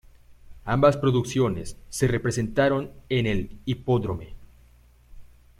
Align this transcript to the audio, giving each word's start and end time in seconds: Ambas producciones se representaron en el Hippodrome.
Ambas 0.65 0.97
producciones 0.97 1.77
se 1.89 2.07
representaron 2.07 2.89
en 3.09 3.27
el 3.27 3.59
Hippodrome. 3.65 4.33